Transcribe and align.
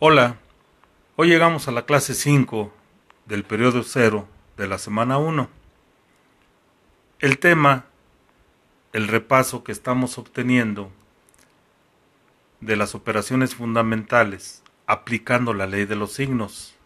Hola, 0.00 0.36
hoy 1.16 1.26
llegamos 1.26 1.66
a 1.66 1.72
la 1.72 1.84
clase 1.84 2.14
5 2.14 2.72
del 3.26 3.42
periodo 3.42 3.82
0 3.82 4.28
de 4.56 4.68
la 4.68 4.78
semana 4.78 5.18
1. 5.18 5.48
El 7.18 7.40
tema, 7.40 7.86
el 8.92 9.08
repaso 9.08 9.64
que 9.64 9.72
estamos 9.72 10.16
obteniendo 10.16 10.92
de 12.60 12.76
las 12.76 12.94
operaciones 12.94 13.56
fundamentales 13.56 14.62
aplicando 14.86 15.52
la 15.52 15.66
ley 15.66 15.84
de 15.84 15.96
los 15.96 16.12
signos. 16.12 16.76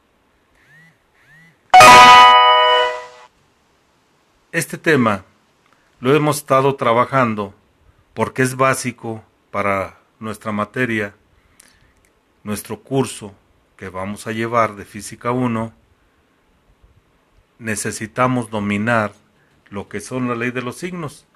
Este 4.52 4.78
tema 4.78 5.26
lo 6.00 6.14
hemos 6.14 6.38
estado 6.38 6.76
trabajando 6.76 7.52
porque 8.14 8.40
es 8.40 8.56
básico 8.56 9.22
para 9.50 9.98
nuestra 10.18 10.50
materia 10.50 11.14
nuestro 12.44 12.80
curso 12.80 13.34
que 13.76 13.88
vamos 13.88 14.26
a 14.26 14.32
llevar 14.32 14.76
de 14.76 14.84
Física 14.84 15.30
1, 15.30 15.72
necesitamos 17.58 18.50
dominar 18.50 19.12
lo 19.70 19.88
que 19.88 20.00
son 20.00 20.28
la 20.28 20.34
ley 20.34 20.50
de 20.50 20.62
los 20.62 20.76
signos. 20.76 21.26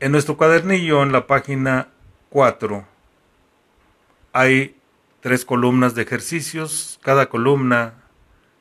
En 0.00 0.12
nuestro 0.12 0.36
cuadernillo, 0.36 1.02
en 1.02 1.12
la 1.12 1.26
página 1.26 1.88
4, 2.30 2.84
hay 4.32 4.76
tres 5.20 5.44
columnas 5.44 5.94
de 5.94 6.02
ejercicios. 6.02 6.98
Cada 7.02 7.30
columna 7.30 7.94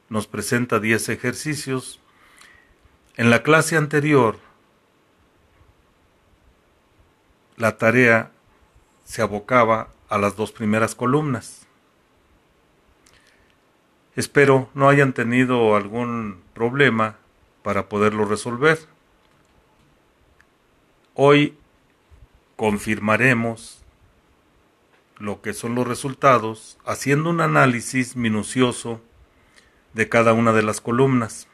nos 0.07 0.27
presenta 0.27 0.79
10 0.79 1.09
ejercicios. 1.09 1.99
En 3.17 3.29
la 3.29 3.43
clase 3.43 3.75
anterior 3.75 4.37
la 7.57 7.77
tarea 7.77 8.31
se 9.03 9.21
abocaba 9.21 9.89
a 10.09 10.17
las 10.17 10.35
dos 10.35 10.51
primeras 10.51 10.95
columnas. 10.95 11.67
Espero 14.15 14.69
no 14.73 14.89
hayan 14.89 15.13
tenido 15.13 15.75
algún 15.75 16.43
problema 16.53 17.17
para 17.63 17.89
poderlo 17.89 18.25
resolver. 18.25 18.79
Hoy 21.15 21.57
confirmaremos 22.55 23.83
lo 25.17 25.41
que 25.41 25.53
son 25.53 25.75
los 25.75 25.87
resultados 25.87 26.77
haciendo 26.85 27.29
un 27.29 27.41
análisis 27.41 28.15
minucioso 28.15 29.01
de 29.93 30.09
cada 30.09 30.33
una 30.33 30.53
de 30.53 30.63
las 30.63 30.81
columnas. 30.81 31.47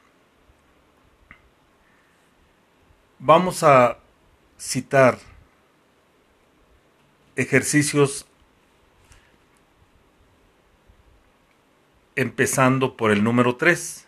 Vamos 3.20 3.64
a 3.64 4.00
citar 4.58 5.20
ejercicios 7.40 8.26
empezando 12.18 12.98
por 12.98 13.12
el 13.12 13.24
número 13.24 13.56
3. 13.56 14.06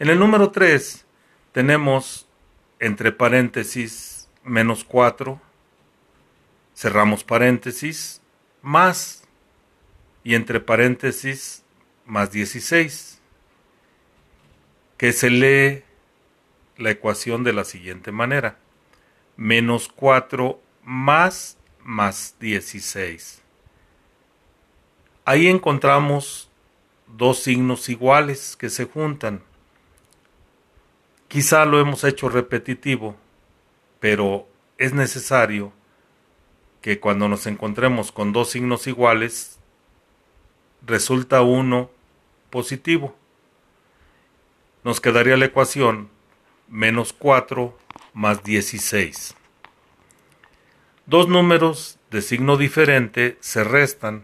En 0.00 0.10
el 0.10 0.18
número 0.18 0.50
3 0.50 1.06
tenemos 1.52 2.26
entre 2.80 3.12
paréntesis 3.12 4.28
menos 4.42 4.82
4, 4.82 5.40
cerramos 6.74 7.22
paréntesis, 7.22 8.20
más 8.62 9.22
y 10.24 10.34
entre 10.34 10.58
paréntesis 10.58 11.62
más 12.04 12.32
16, 12.32 13.20
que 14.96 15.12
se 15.12 15.30
lee 15.30 15.84
la 16.76 16.90
ecuación 16.90 17.44
de 17.44 17.52
la 17.52 17.62
siguiente 17.64 18.10
manera. 18.10 18.58
Menos 19.36 19.88
4 19.88 20.60
más 20.82 21.58
más 21.84 22.36
16. 22.40 23.42
Ahí 25.24 25.48
encontramos 25.48 26.50
dos 27.06 27.42
signos 27.42 27.88
iguales 27.88 28.56
que 28.56 28.70
se 28.70 28.84
juntan. 28.86 29.42
Quizá 31.28 31.64
lo 31.64 31.80
hemos 31.80 32.04
hecho 32.04 32.28
repetitivo, 32.28 33.16
pero 34.00 34.46
es 34.78 34.92
necesario 34.92 35.72
que 36.80 36.98
cuando 36.98 37.28
nos 37.28 37.46
encontremos 37.46 38.10
con 38.10 38.32
dos 38.32 38.50
signos 38.50 38.86
iguales, 38.86 39.58
resulta 40.84 41.42
uno 41.42 41.90
positivo. 42.50 43.16
Nos 44.84 45.00
quedaría 45.00 45.36
la 45.36 45.44
ecuación 45.46 46.10
menos 46.68 47.12
4 47.12 47.78
más 48.12 48.42
16. 48.42 49.36
Dos 51.06 51.26
números 51.26 51.98
de 52.12 52.22
signo 52.22 52.56
diferente 52.56 53.36
se 53.40 53.64
restan, 53.64 54.22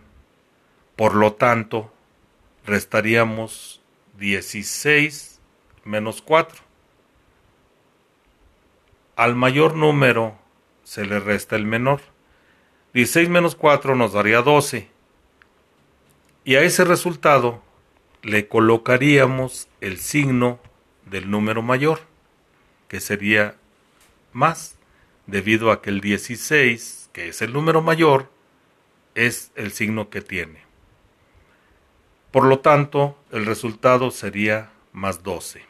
por 0.95 1.17
lo 1.17 1.33
tanto, 1.33 1.93
restaríamos 2.65 3.83
16 4.19 5.41
menos 5.85 6.23
4. 6.23 6.63
Al 9.17 9.35
mayor 9.35 9.75
número 9.75 10.39
se 10.85 11.05
le 11.05 11.19
resta 11.19 11.57
el 11.57 11.67
menor. 11.67 12.01
16 12.95 13.29
menos 13.29 13.57
4 13.57 13.97
nos 13.97 14.13
daría 14.13 14.43
12. 14.43 14.89
Y 16.45 16.55
a 16.55 16.63
ese 16.63 16.85
resultado 16.85 17.61
le 18.23 18.47
colocaríamos 18.47 19.67
el 19.81 19.99
signo 19.99 20.61
del 21.07 21.29
número 21.29 21.61
mayor, 21.61 22.01
que 22.87 23.01
sería 23.01 23.57
más 24.33 24.78
debido 25.29 25.71
a 25.71 25.81
que 25.81 25.91
el 25.91 26.01
16, 26.01 27.11
que 27.13 27.29
es 27.29 27.43
el 27.43 27.53
número 27.53 27.83
mayor, 27.83 28.31
es 29.15 29.53
el 29.55 29.73
signo 29.73 30.11
que 30.11 30.23
tiene. 30.23 30.63
Por 32.33 32.45
lo 32.45 32.59
tanto, 32.59 33.17
el 33.31 33.47
resultado 33.47 34.11
sería 34.11 34.71
más 34.93 35.23
12. 35.23 35.63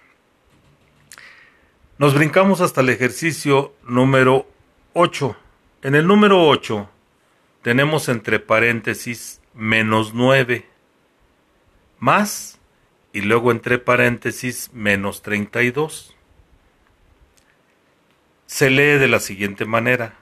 Nos 1.98 2.14
brincamos 2.14 2.60
hasta 2.60 2.80
el 2.80 2.88
ejercicio 2.88 3.74
número 3.82 4.46
8. 4.92 5.36
En 5.82 5.94
el 5.96 6.06
número 6.06 6.46
8 6.46 6.88
tenemos 7.62 8.08
entre 8.08 8.38
paréntesis 8.38 9.40
menos 9.54 10.14
9 10.14 10.66
más 11.98 12.60
y 13.12 13.22
luego 13.22 13.50
entre 13.50 13.78
paréntesis 13.78 14.70
menos 14.72 15.22
32 15.22 16.14
se 18.48 18.70
lee 18.70 18.98
de 18.98 19.08
la 19.08 19.20
siguiente 19.20 19.66
manera. 19.66 20.14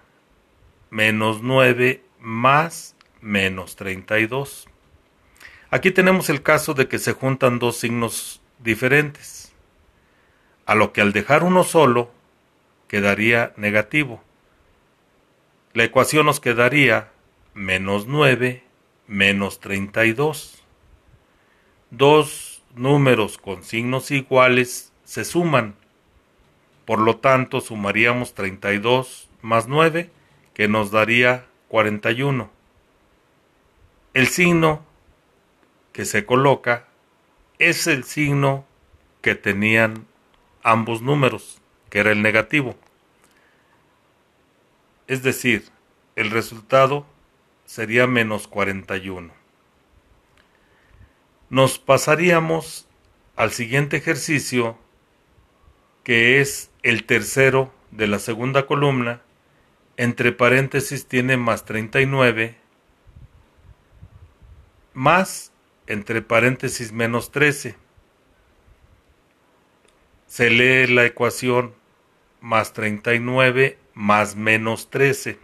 Menos 0.90 1.42
9 1.42 2.02
más 2.18 2.96
menos 3.20 3.76
32. 3.76 4.66
Aquí 5.70 5.92
tenemos 5.92 6.28
el 6.28 6.42
caso 6.42 6.74
de 6.74 6.88
que 6.88 6.98
se 6.98 7.12
juntan 7.12 7.60
dos 7.60 7.76
signos 7.76 8.42
diferentes, 8.58 9.52
a 10.64 10.74
lo 10.74 10.92
que 10.92 11.02
al 11.02 11.12
dejar 11.12 11.44
uno 11.44 11.62
solo 11.62 12.10
quedaría 12.88 13.52
negativo. 13.56 14.22
La 15.72 15.84
ecuación 15.84 16.26
nos 16.26 16.40
quedaría 16.40 17.12
menos 17.54 18.08
9 18.08 18.64
menos 19.06 19.60
32. 19.60 20.64
Dos 21.92 22.64
números 22.74 23.38
con 23.38 23.62
signos 23.62 24.10
iguales 24.10 24.92
se 25.04 25.24
suman 25.24 25.76
por 26.86 27.00
lo 27.00 27.16
tanto, 27.16 27.60
sumaríamos 27.60 28.34
32 28.34 29.28
más 29.42 29.66
9, 29.66 30.10
que 30.54 30.68
nos 30.68 30.90
daría 30.90 31.46
41. 31.68 32.50
El 34.14 34.28
signo 34.28 34.84
que 35.92 36.04
se 36.04 36.24
coloca 36.24 36.86
es 37.58 37.86
el 37.86 38.04
signo 38.04 38.64
que 39.20 39.34
tenían 39.34 40.06
ambos 40.62 41.02
números, 41.02 41.60
que 41.90 41.98
era 41.98 42.12
el 42.12 42.22
negativo. 42.22 42.76
Es 45.08 45.22
decir, 45.22 45.68
el 46.14 46.30
resultado 46.30 47.04
sería 47.64 48.06
menos 48.06 48.46
41. 48.46 49.32
Nos 51.50 51.78
pasaríamos 51.78 52.86
al 53.36 53.50
siguiente 53.50 53.96
ejercicio, 53.96 54.78
que 56.04 56.40
es 56.40 56.70
el 56.86 57.02
tercero 57.02 57.74
de 57.90 58.06
la 58.06 58.20
segunda 58.20 58.64
columna, 58.64 59.20
entre 59.96 60.30
paréntesis 60.30 61.08
tiene 61.08 61.36
más 61.36 61.64
39, 61.64 62.54
más 64.94 65.50
entre 65.88 66.22
paréntesis 66.22 66.92
menos 66.92 67.32
13. 67.32 67.74
Se 70.28 70.48
lee 70.48 70.86
la 70.86 71.04
ecuación 71.04 71.74
más 72.40 72.72
39 72.72 73.80
más 73.94 74.36
menos 74.36 74.88
13. 74.88 75.40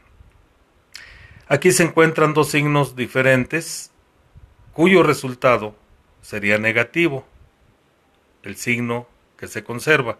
Aquí 1.48 1.72
se 1.72 1.82
encuentran 1.82 2.34
dos 2.34 2.50
signos 2.50 2.94
diferentes 2.94 3.90
cuyo 4.74 5.02
resultado 5.02 5.74
sería 6.20 6.58
negativo, 6.58 7.26
el 8.44 8.54
signo 8.54 9.08
que 9.36 9.48
se 9.48 9.64
conserva 9.64 10.18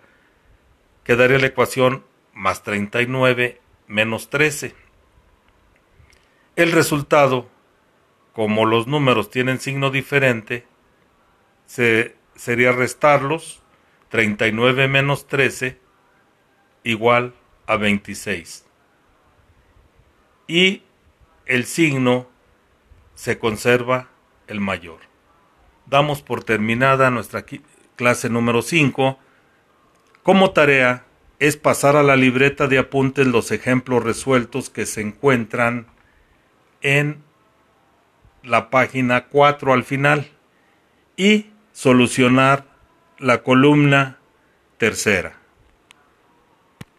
quedaría 1.05 1.39
la 1.39 1.47
ecuación 1.47 2.05
más 2.35 2.63
39 2.63 3.61
menos 3.87 4.31
13. 4.31 4.75
El 6.57 6.73
resultado, 6.73 7.49
como 8.33 8.67
los 8.67 8.87
números 8.87 9.31
tienen 9.31 9.61
signo 9.61 9.91
diferente, 9.91 10.67
se, 11.67 12.17
sería 12.35 12.73
restarlos 12.73 13.63
39 14.11 14.89
menos 14.89 15.27
13 15.27 15.79
igual 16.85 17.35
a 17.67 17.77
26. 17.77 18.67
Y 20.47 20.83
el 21.47 21.65
signo 21.65 22.29
se 23.15 23.39
conserva 23.39 24.09
el 24.47 24.61
mayor. 24.61 25.01
Damos 25.87 26.23
por 26.23 26.45
terminada 26.45 27.11
nuestra 27.11 27.45
clase 27.97 28.29
número 28.29 28.63
5. 28.63 29.19
Como 30.23 30.53
tarea 30.53 31.05
es 31.41 31.57
pasar 31.57 31.97
a 31.97 32.05
la 32.05 32.15
libreta 32.15 32.69
de 32.69 32.79
apuntes 32.79 33.27
los 33.27 33.51
ejemplos 33.51 34.05
resueltos 34.05 34.71
que 34.71 34.87
se 34.87 35.01
encuentran 35.01 35.87
en 36.81 37.25
la 38.45 38.71
página 38.71 39.27
4 39.27 39.73
al 39.73 39.83
final 39.83 40.29
y 41.17 41.47
solucionar 41.73 42.67
la 43.19 43.43
columna 43.43 44.19
tercera. 44.79 45.42